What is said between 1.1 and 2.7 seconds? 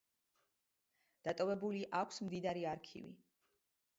დატოვებული აქვს მდიდარი